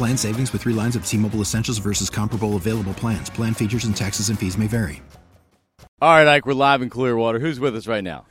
[0.00, 3.28] Plan savings with three lines of T Mobile Essentials versus comparable available plans.
[3.28, 5.02] Plan features and taxes and fees may vary.
[6.00, 7.38] All right, Ike, we're live in Clearwater.
[7.38, 8.24] Who's with us right now?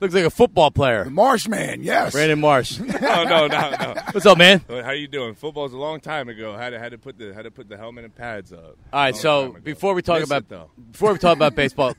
[0.00, 1.04] Looks like a football player.
[1.04, 2.12] The Marshman, yes.
[2.12, 2.78] Brandon Marsh.
[2.80, 3.94] no, no, no, no.
[4.12, 4.62] What's up, man?
[4.68, 5.34] How you doing?
[5.34, 6.54] Football's a long time ago.
[6.54, 8.76] Had to had to put the had to put the helmet and pads up.
[8.92, 10.70] All right, so before we talk Miss about it, though.
[10.90, 11.94] before we talk about baseball,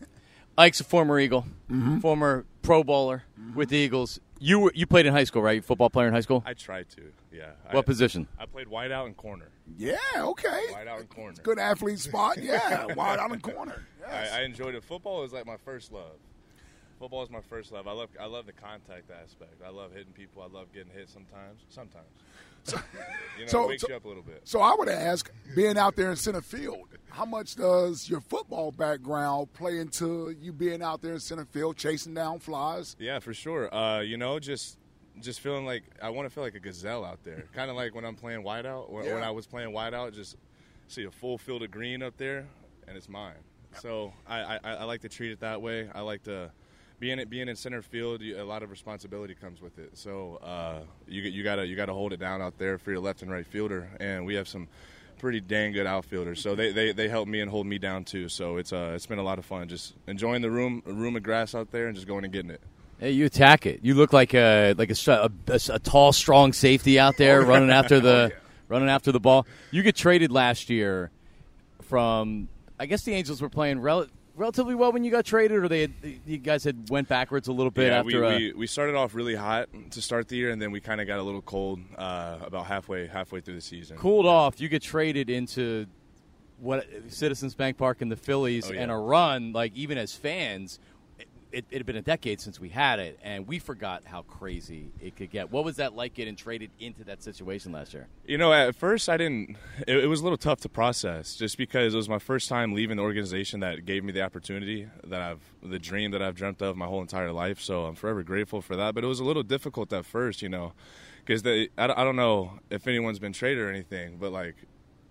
[0.58, 2.00] Ike's a former Eagle, Mm-hmm.
[2.00, 3.24] former Pro Bowler
[3.56, 4.20] with the Eagles.
[4.40, 5.64] You were you played in high school, right?
[5.64, 6.44] Football player in high school.
[6.46, 7.02] I tried to.
[7.32, 7.52] Yeah.
[7.72, 8.28] What I, position?
[8.40, 9.50] I played wide out and corner.
[9.78, 10.64] Yeah, okay.
[10.72, 11.36] Wide out and corner.
[11.44, 12.38] Good athlete spot.
[12.42, 13.86] Yeah, wide out in corner.
[14.02, 14.32] Yes.
[14.34, 14.84] I, I enjoyed it.
[14.84, 16.18] Football was like my first love.
[17.00, 17.88] Football is my first love.
[17.88, 19.62] I love I love the contact aspect.
[19.66, 20.42] I love hitting people.
[20.44, 21.62] I love getting hit sometimes.
[21.70, 22.08] Sometimes.
[23.38, 24.42] you know, so- wakes so- you up a little bit.
[24.44, 28.72] So I would ask, being out there in center field, how much does your football
[28.72, 32.96] background play into you being out there in center field, chasing down flies?
[33.00, 33.74] Yeah, for sure.
[33.74, 34.78] Uh, you know, just
[35.20, 37.44] just feeling like I want to feel like a gazelle out there.
[37.54, 39.16] kind of like when I'm playing wideout, or Yeah.
[39.16, 40.38] when I was playing wideout, just
[40.88, 42.46] see a full field of green up there,
[42.88, 43.36] and it's mine.
[43.82, 45.90] So I, I, I like to treat it that way.
[45.94, 46.52] I like to
[47.02, 48.22] being it being in center field.
[48.22, 49.98] you- A lot of responsibility comes with it.
[49.98, 53.22] So uh, you you gotta you gotta hold it down out there for your left
[53.24, 54.70] and right fielder, and we have some
[55.20, 56.42] pretty dang good outfielders.
[56.42, 58.30] So they, they, they help me and hold me down too.
[58.30, 61.24] So it's uh it's been a lot of fun just enjoying the room room of
[61.24, 62.62] grass out there and just going and getting it.
[63.00, 63.80] Hey, you attack it.
[63.84, 67.72] You look like a like a, a, a- a tall, strong safety out there running
[67.72, 68.32] after the
[68.70, 69.46] running after the ball.
[69.72, 71.10] You get traded last year
[71.82, 72.48] from.
[72.80, 74.08] I guess the Angels were playing rel-
[74.42, 75.94] relatively well when you got traded, or they had,
[76.26, 78.20] you guys had went backwards a little bit yeah, after.
[78.22, 80.82] we, uh, we, we started off really hot to start the year, and then we
[80.82, 83.98] kind of got a little cold uh, about halfway halfway through the season.
[83.98, 84.60] cooled off.
[84.60, 85.86] You get traded into
[86.60, 88.82] what Citizens Bank Park and the Phillies, Oh, yeah.
[88.82, 90.80] and a run like even as fans.
[91.52, 94.92] It, it had been a decade since we had it, and we forgot how crazy
[95.02, 95.52] it could get.
[95.52, 98.08] What was that like getting traded into that situation last year?
[98.26, 99.58] You know, at first I didn't.
[99.88, 102.74] It, it was a little tough to process, just because it was my first time
[102.74, 106.62] leaving the organization that gave me the opportunity that I've, the dream that I've dreamt
[106.62, 107.60] of my whole entire life.
[107.60, 108.96] So I'm forever grateful for that.
[108.96, 110.74] But it was a little difficult at first, you know,
[111.26, 114.56] because I, I don't know if anyone's been traded or anything, but like,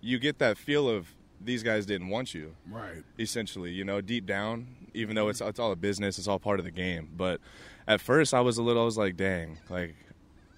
[0.00, 2.54] you get that feel of these guys didn't want you.
[2.70, 3.02] Right.
[3.18, 6.58] essentially, you know, deep down, even though it's it's all a business, it's all part
[6.58, 7.08] of the game.
[7.16, 7.40] But
[7.88, 9.94] at first, I was a little, I was like, dang, like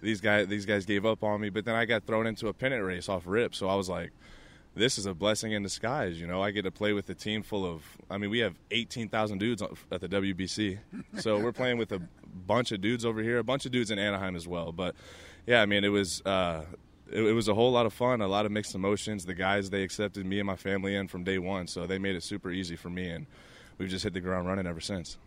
[0.00, 1.50] these guys, these guys gave up on me.
[1.50, 4.10] But then I got thrown into a pennant race off rip, so I was like,
[4.74, 6.20] this is a blessing in disguise.
[6.20, 8.54] You know, I get to play with a team full of, I mean, we have
[8.70, 10.78] eighteen thousand dudes at the WBC,
[11.18, 12.00] so we're playing with a
[12.46, 14.72] bunch of dudes over here, a bunch of dudes in Anaheim as well.
[14.72, 14.94] But
[15.46, 16.22] yeah, I mean, it was.
[16.22, 16.64] Uh,
[17.10, 19.24] it, it was a whole lot of fun, a lot of mixed emotions.
[19.26, 22.14] The guys they accepted me and my family in from day one, so they made
[22.16, 23.26] it super easy for me, and
[23.78, 25.18] we've just hit the ground running ever since.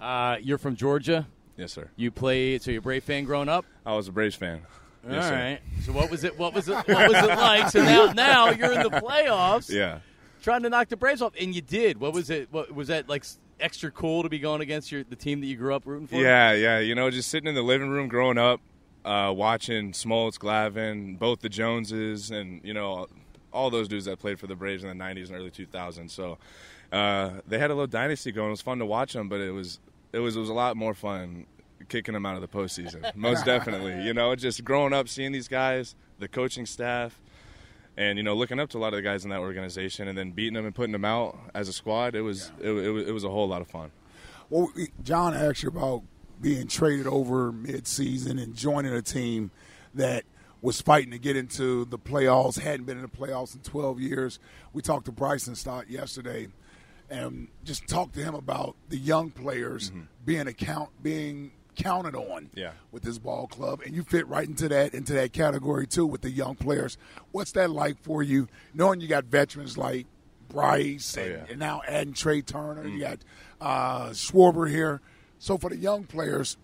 [0.00, 1.26] Uh, you're from Georgia.
[1.56, 1.88] Yes, sir.
[1.96, 3.64] You played, so you're a Brave fan growing up.
[3.86, 4.62] I was a Braves fan.
[5.08, 5.34] Yes, All sir.
[5.34, 5.60] right.
[5.84, 6.38] So what was it?
[6.38, 6.74] What was it?
[6.74, 7.68] What was it like?
[7.70, 9.98] So now, now you're in the playoffs, Yeah.
[10.42, 12.00] trying to knock the Braves off, and you did.
[12.00, 12.48] What was it?
[12.50, 13.24] What was that like?
[13.60, 16.16] Extra cool to be going against your the team that you grew up rooting for.
[16.16, 16.80] Yeah, yeah.
[16.80, 18.60] You know, just sitting in the living room growing up,
[19.04, 23.06] uh, watching Smoltz, Glavine, both the Joneses, and you know,
[23.52, 26.10] all those dudes that played for the Braves in the '90s and early 2000s.
[26.10, 26.38] So
[26.92, 28.48] uh, they had a little dynasty going.
[28.48, 29.80] It was fun to watch them, but it was
[30.12, 31.46] it was it was a lot more fun
[31.88, 33.14] kicking them out of the postseason.
[33.14, 34.02] Most definitely.
[34.02, 37.20] You know, just growing up, seeing these guys, the coaching staff.
[37.96, 40.18] And you know, looking up to a lot of the guys in that organization, and
[40.18, 43.08] then beating them and putting them out as a squad, it was it, it was
[43.08, 43.92] it was a whole lot of fun.
[44.50, 44.72] Well,
[45.02, 46.02] John asked you about
[46.40, 49.50] being traded over mid-season and joining a team
[49.94, 50.24] that
[50.60, 54.38] was fighting to get into the playoffs, hadn't been in the playoffs in 12 years.
[54.72, 56.48] We talked to Bryson Stott yesterday
[57.10, 59.92] and just talked to him about the young players
[60.24, 62.70] being account being counted on Yeah.
[62.92, 66.22] with this ball club, and you fit right into that into that category too with
[66.22, 66.96] the young players.
[67.32, 70.06] What's that like for you, knowing you got veterans like
[70.48, 71.44] Bryce and, Oh, yeah.
[71.50, 73.18] and now adding Trea Turner, you got
[73.60, 75.00] uh, Schwarber here.
[75.44, 76.56] So for the young players,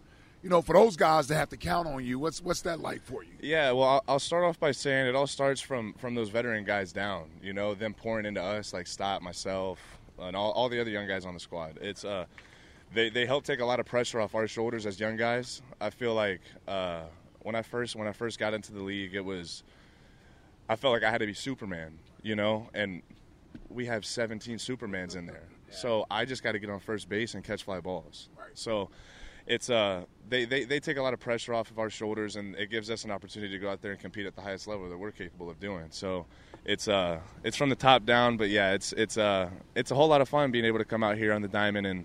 [0.43, 3.03] you know, for those guys to have to count on you, what's what's that like
[3.03, 3.33] for you?
[3.43, 6.91] Yeah, well, I'll, start off by saying it all starts from from those veteran guys
[6.91, 7.29] down.
[7.43, 9.79] You know, them pouring into us, like Stott, myself,
[10.19, 11.77] and all, all the other young guys on the squad.
[11.83, 12.25] It's uh,
[12.95, 15.61] they they help take a lot of pressure off our shoulders as young guys.
[15.79, 17.03] I feel like uh,
[17.41, 19.63] when I first when I first got into the league, it was
[20.71, 21.99] I felt like I had to be Superman.
[22.23, 23.03] You know, and
[23.69, 25.49] we have 17 Supermans in there.
[25.71, 28.29] So I just got to get on first base and catch fly balls.
[28.55, 28.91] So
[29.47, 32.55] it's uh they, they, they take a lot of pressure off of our shoulders and
[32.57, 34.89] it gives us an opportunity to go out there and compete at the highest level
[34.89, 35.87] that we're capable of doing.
[35.91, 36.27] So
[36.65, 40.09] it's uh it's from the top down, but yeah, it's it's uh it's a whole
[40.09, 42.05] lot of fun being able to come out here on the diamond and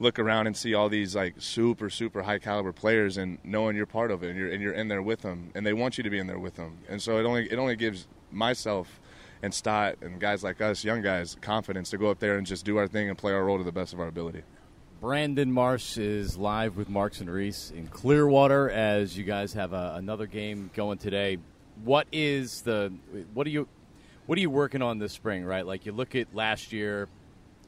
[0.00, 3.86] look around and see all these like super super high caliber players and knowing you're
[3.86, 6.04] part of it and you're and you're in there with them and they want you
[6.04, 6.78] to be in there with them.
[6.88, 9.00] And so it only it only gives myself
[9.44, 12.64] and Stott and guys like us, young guys, confidence to go up there and just
[12.64, 14.42] do our thing and play our role to the best of our ability.
[15.02, 19.96] Brandon Marsh is live with Marks and Reese in Clearwater as you guys have a,
[19.96, 21.36] another game going today.
[21.84, 22.90] What is the
[23.34, 23.68] what are you
[24.24, 25.44] what are you working on this spring?
[25.44, 27.06] Right, like you look at last year,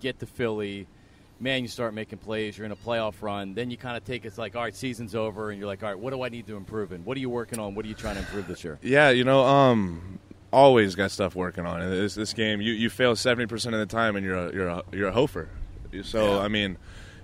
[0.01, 0.87] get to Philly,
[1.41, 2.57] man, you start making plays.
[2.57, 3.53] You're in a playoff run.
[3.53, 5.91] Then you kind of take it's like all right, season's over, and you're like, all
[5.91, 7.05] right, what do I need to improve in?
[7.05, 7.75] What are you working on?
[7.75, 8.79] What are you trying to improve this year?
[8.81, 10.21] Yeah, you know, um,
[10.53, 11.81] always got stuff working on.
[11.83, 14.53] And This, this game, you, you fail seventy percent of the time, and you're a,
[14.53, 15.49] you're a, you're a hofer.
[16.03, 16.79] So I mean,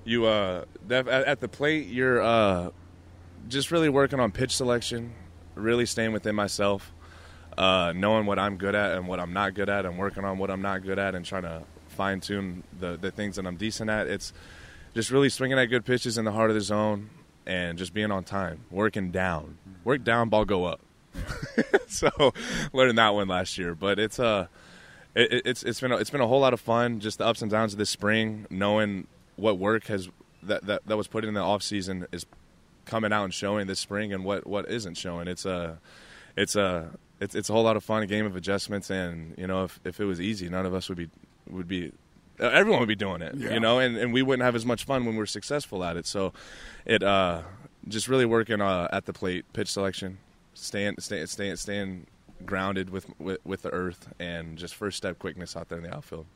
[0.05, 2.71] you uh, def- at, at the plate, you're uh,
[3.49, 5.13] just really working on pitch selection,
[5.55, 6.93] really staying within myself,
[7.59, 10.39] uh, knowing what I'm good at and what I'm not good at, and working on
[10.39, 13.57] what I'm not good at, and trying to fine tune the the things that I'm
[13.57, 14.07] decent at.
[14.07, 14.33] It's
[14.95, 17.11] just really swinging at good pitches in the heart of the zone,
[17.47, 20.81] and just being on time, working down, work down, ball go up.
[21.89, 22.33] so
[22.73, 24.47] learning that one last year, but it's uh
[25.15, 27.01] it, it- it's it's been a, it's been a whole lot of fun.
[27.01, 29.07] Just the ups and downs of this spring, knowing
[29.37, 30.09] what work has
[30.43, 32.27] that that, that was put in the off season is
[32.85, 35.29] coming out and showing this spring, and what what isn't showing.
[35.29, 35.79] It's a
[36.37, 39.47] it's a it's it's a whole lot of fun, a game of adjustments, and you
[39.47, 41.09] know if if it was easy, none of us would be
[41.51, 41.93] would be
[42.41, 43.53] uh, everyone would be doing it, Yeah.
[43.55, 46.07] you know, and, and we wouldn't have as much fun when we're successful at it.
[46.07, 46.33] So,
[46.87, 47.43] it uh,
[47.87, 50.17] just really working uh, at the plate, pitch selection,
[50.63, 52.07] staying staying staying staying
[52.45, 55.95] grounded with, with with the earth, and just first step quickness out there in the
[55.95, 56.27] outfield.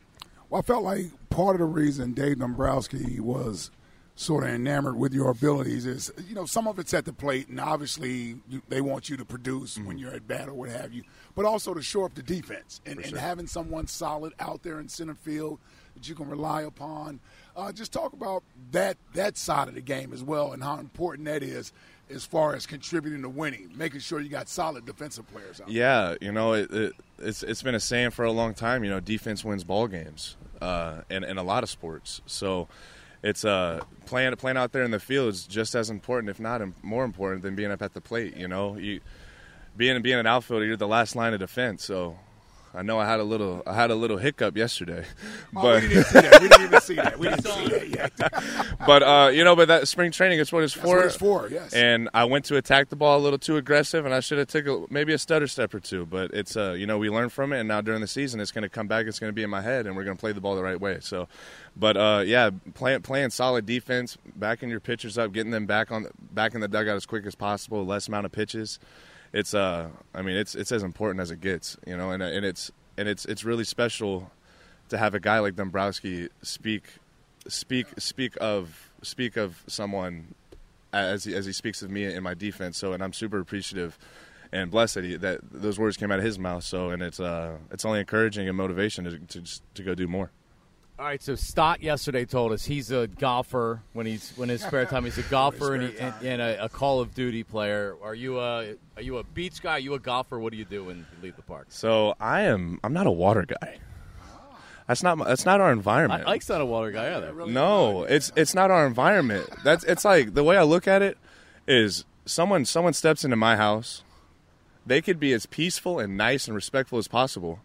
[0.51, 3.71] Well, I felt like part of the reason Dave Dombrowski was
[4.19, 7.49] sort of enamored with your abilities is, you know, some of it's at the plate,
[7.49, 9.89] and obviously you, they want you to produce mm-hmm.
[9.89, 11.03] when you're at bat or what have you,
[11.35, 14.89] but also to shore up the defense and, and having someone solid out there in
[14.89, 15.59] center field
[15.95, 17.21] that you can rely upon.
[17.57, 18.43] Uh, just talk about
[18.73, 21.73] that that side of the game as well and how important that is
[22.11, 25.67] as far as contributing to winning, making sure you got solid defensive players out.
[25.67, 25.77] there.
[25.77, 28.85] Yeah, you know, it, it, it's it's been a saying for a long time.
[28.85, 32.21] You know, defense wins ball games, uh, in in a lot of sports.
[32.27, 32.69] So,
[33.23, 36.61] it's uh playing playing out there in the field is just as important, if not
[36.83, 38.37] more important, than being up at the plate.
[38.37, 39.01] You know, you
[39.77, 41.85] being being an outfielder, you're the last line of defense.
[41.85, 42.19] So,
[42.77, 45.05] I know I had a little I had a little hiccup yesterday,
[45.57, 46.41] Oh, but we didn't see that.
[46.43, 47.19] We didn't even see that.
[47.19, 48.77] We didn't see that yet.
[48.87, 50.97] but uh, you know, but that spring training is what it's That's for.
[50.97, 51.73] what it's for, yes.
[51.73, 54.49] And I went to attack the ball a little too aggressive, and I should have
[54.49, 56.05] took a, maybe a stutter step or two.
[56.07, 58.53] But it's uh, you know, we learn from it, and now during the season, it's
[58.53, 59.07] going to come back.
[59.07, 60.63] It's going to be in my head, and we're going to play the ball the
[60.63, 60.99] right way.
[61.01, 61.29] So,
[61.77, 66.09] but uh, yeah, playing playing solid defense, backing your pitchers up, getting them back on
[66.33, 68.79] back in the dugout as quick as possible, less amount of pitches.
[69.37, 72.43] It's uh, I mean, it's it's as important as it gets, you know, and and
[72.47, 74.31] it's and it's it's really special
[74.89, 76.85] to have a guy like Dombrowski speak
[77.47, 80.35] speak speak of speak of someone
[80.95, 82.79] as he, as he speaks of me in my defense.
[82.79, 83.99] So, and I'm super appreciative
[84.53, 86.65] and blessed that, he, that those words came out of his mouth.
[86.65, 90.09] So, and it's uh, it's only encouraging and motivation to to, just, to go do
[90.09, 90.31] more.
[90.99, 94.87] All right, so Stott yesterday told us he's a golfer when he's when his spare
[94.87, 95.05] time.
[95.05, 97.95] He's a golfer and, he, and, and a, a Call of Duty player.
[98.03, 99.73] Are you a are you a beach guy?
[99.73, 100.39] Are you a golfer?
[100.39, 101.67] What do you do when you leave the park?
[101.69, 103.79] So, I am I'm not a water guy.
[104.89, 106.25] That's not my, that's not our environment.
[106.27, 107.35] I, Ike's not a water guy either.
[107.47, 109.51] No, it's it's not our environment.
[109.65, 111.19] That's it's like the way I look at it
[111.69, 114.03] is someone someone steps into my house,
[114.87, 117.61] they could be as peaceful and nice and respectful as possible.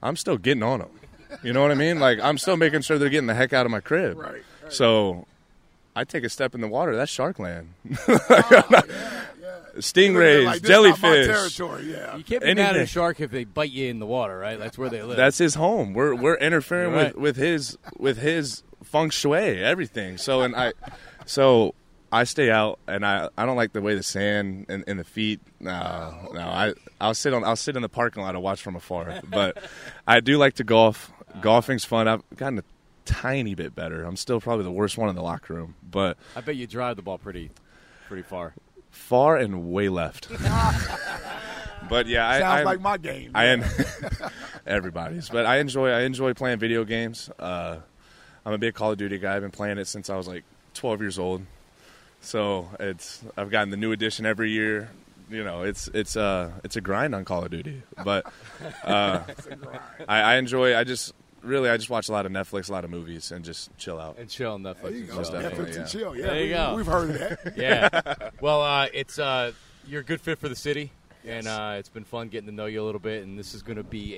[0.00, 0.90] I'm still getting on them.
[1.42, 2.00] You know what I mean?
[2.00, 4.18] Like I'm still making sure they're getting the heck out of my crib.
[4.18, 5.26] Right, So
[5.94, 6.96] I take a step in the water.
[6.96, 7.74] That's shark land.
[8.10, 8.90] Oh, like,
[9.76, 11.26] Stingrays, this is not my jellyfish.
[11.26, 12.16] territory, yeah.
[12.16, 14.58] You can't be mad at a shark if they bite you in the water, right?
[14.58, 15.16] That's where they live.
[15.16, 15.94] That's his home.
[15.94, 17.14] We're we're interfering right.
[17.14, 20.18] with, with his with his feng shui, everything.
[20.18, 20.72] So and I,
[21.26, 21.74] so
[22.10, 25.04] I stay out, and I, I don't like the way the sand and, and the
[25.04, 25.40] feet.
[25.60, 26.40] No, no.
[26.40, 29.20] I I'll sit on I'll sit in the parking lot and watch from afar.
[29.28, 29.62] But
[30.06, 31.12] I do like to golf.
[31.40, 32.08] Golfing's fun.
[32.08, 32.64] I've gotten a
[33.04, 34.04] tiny bit better.
[34.04, 36.96] I'm still probably the worst one in the locker room, but I bet you drive
[36.96, 37.50] the ball pretty,
[38.06, 38.54] pretty far.
[38.90, 40.28] far and way left.
[41.88, 43.32] but yeah, I, Sounds I, like my game.
[43.34, 43.64] I en-
[44.66, 47.30] everybody's, but I enjoy I enjoy playing video games.
[47.38, 47.78] Uh,
[48.44, 49.36] I'm a big Call of Duty guy.
[49.36, 50.44] I've been playing it since I was like
[50.74, 51.42] 12 years old.
[52.20, 54.90] So it's I've gotten the new edition every year.
[55.30, 58.26] You know, it's it's uh it's a grind on Call of Duty, but
[58.84, 59.22] uh,
[60.08, 60.76] I, I enjoy.
[60.76, 63.44] I just really I just watch a lot of Netflix, a lot of movies, and
[63.44, 64.16] just chill out.
[64.18, 64.82] And chill on Netflix.
[64.82, 65.22] There you and go.
[65.22, 65.32] chill.
[65.32, 65.84] definitely, Netflix and yeah.
[65.86, 66.16] chill.
[66.16, 66.74] Yeah, There you we, go.
[66.76, 67.56] We've heard of that.
[67.56, 68.30] yeah.
[68.40, 69.52] Well, uh, it's uh,
[69.86, 70.92] you're a good fit for the city,
[71.26, 73.24] and uh, it's been fun getting to know you a little bit.
[73.24, 74.14] And this is going to be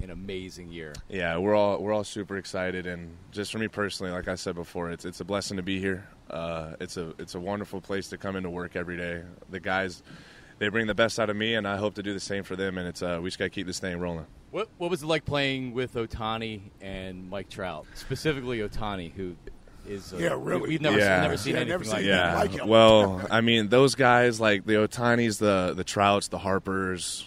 [0.00, 0.92] a an amazing year.
[1.08, 4.54] Yeah, we're all we're all super excited, and just for me personally, like I said
[4.54, 6.06] before, it's it's a blessing to be here.
[6.28, 9.22] Uh, it's a it's a wonderful place to come into work every day.
[9.50, 10.02] The guys,
[10.64, 12.56] they bring the best out of me, and I hope to do the same for
[12.56, 12.78] them.
[12.78, 14.26] And it's uh, we just got to keep this thing rolling.
[14.50, 19.36] What what was it like playing with Ohtani and Mike Trout, specifically Ohtani, who
[19.86, 20.62] is uh, Yeah, really.
[20.62, 21.20] we- We've never Yeah.
[21.20, 22.04] never seen Yeah, anything never seen that.
[22.04, 22.34] Yeah.
[22.38, 22.68] like him.
[22.68, 27.24] well, I mean, those guys like the Ohtanis, the the Trouts, the Harpers,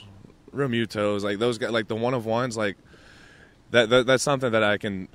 [0.54, 2.78] Realmutos, like those guys, like the one of ones, like
[3.72, 4.08] that, that.
[4.08, 5.08] That's something that I can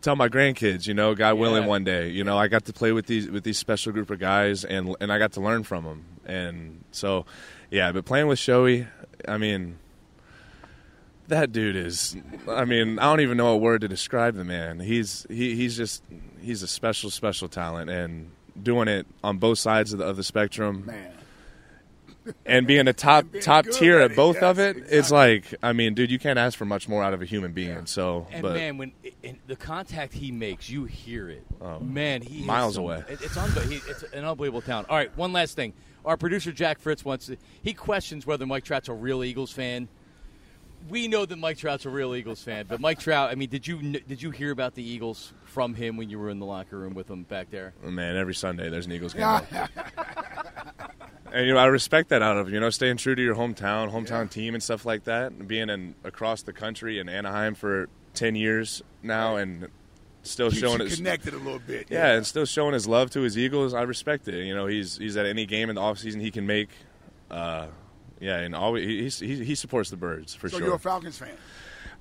[0.00, 0.86] tell my grandkids.
[0.86, 1.68] You know, God willing, Yeah.
[1.68, 2.08] one day.
[2.08, 4.96] You know, I got to play with these with these special group of guys, and
[5.00, 6.04] and I got to learn from them.
[6.26, 7.26] And so,
[7.70, 7.92] yeah.
[7.92, 8.86] But playing with Shohei,
[9.26, 9.78] I mean.
[11.28, 12.16] That dude is.
[12.46, 14.78] I mean, I don't even know a word to describe the man.
[14.78, 16.02] He's he, he's just
[16.42, 18.30] he's a special special talent, and
[18.62, 21.12] doing it on both sides of the, of the spectrum, Man.
[22.44, 25.54] and being a top being top tier at at both yes, of it, it's like
[25.62, 27.86] I mean, dude, you can't ask for much more out of a human being.
[27.86, 31.46] So, And but man, when and the contact he makes, you hear it.
[31.58, 31.80] Oh.
[31.80, 33.02] man, he is Miles some- away.
[33.08, 34.90] it- it's unbe- he, it's an unbelievable talent.
[34.90, 35.72] All right, one last thing.
[36.04, 39.88] Our producer Jack Fritz wants to, he questions whether Mike Trout's a real Eagles fan.
[40.88, 43.30] We know that Mike Trout's a real Eagles fan, but Mike Trout.
[43.30, 46.28] I mean, did you did you hear about the Eagles from him when you were
[46.28, 47.72] in the locker room with him back there?
[47.82, 49.22] Oh, man, every Sunday there's an Eagles game.
[51.32, 53.90] and you know, I respect that out of you know staying true to your hometown,
[53.90, 55.32] hometown team, and stuff like that.
[55.32, 59.68] And being in across the country in Anaheim for ten years now, and
[60.24, 61.86] still Keeps showing his connected a little bit.
[61.90, 63.72] yeah, and still showing his love to his Eagles.
[63.74, 64.44] I respect it.
[64.44, 66.68] You know, he's he's at any game in the offseason he can make.
[67.30, 67.66] Uh,
[68.20, 70.66] yeah, and always he, he he supports the birds for So sure.
[70.66, 71.34] you're a Falcons fan.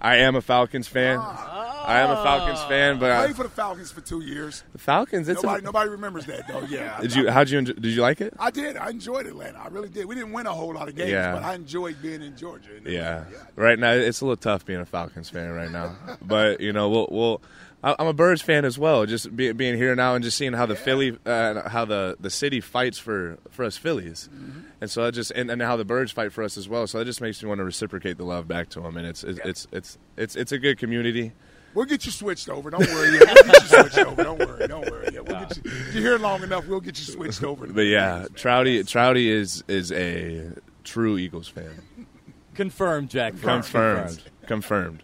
[0.02, 1.18] I am a Falcons fan.
[1.18, 4.64] I am a Falcons fan, but I, Played for the Falcons for two years.
[4.74, 5.30] the Falcons.
[5.30, 6.62] It's Nobody, a, nobody remembers that though.
[6.64, 6.98] Yeah.
[7.02, 7.32] did you?
[7.32, 7.60] How'd you?
[7.60, 8.34] Enjoy, did you like it?
[8.38, 8.76] I did.
[8.76, 9.60] I enjoyed Atlanta.
[9.60, 10.06] I really did.
[10.06, 11.34] We didn't win a whole lot of games, Yeah.
[11.34, 12.76] but I enjoyed being in Georgia.
[12.76, 13.24] And Yeah.
[13.56, 15.96] Right now, it's a little tough being a Falcons fan right now.
[16.22, 17.08] but you know, we'll.
[17.10, 17.42] we'll
[17.84, 19.06] I'm a Birds fan as well.
[19.06, 22.30] Just be, being here now and just seeing how the Philly, uh, how the, the
[22.30, 24.30] city fights for, for us Phillies,
[24.80, 26.88] and so I just and, and how the Birds fight for us as well.
[26.88, 28.96] So that just makes me want to reciprocate the love back to them.
[28.96, 31.34] And it's it's it's it's it's, it's a good community.
[31.74, 32.70] We'll get you switched over.
[32.70, 33.18] Don't worry.
[33.18, 34.24] Yeah, we'll get you switched over.
[34.24, 34.68] Don't worry.
[34.68, 35.10] Don't worry.
[35.12, 35.64] Yeah, we'll get you.
[35.66, 37.68] If you're here long enough, we'll get you switched over.
[37.68, 38.38] But yeah, Eagles, man.
[38.38, 40.52] Trouty Trouty is is a
[40.84, 41.82] true Eagles fan.
[42.54, 43.34] Confirmed, Jack.
[43.34, 43.44] Fritz.
[43.44, 44.24] Confirmed.
[44.46, 45.04] Confirmed.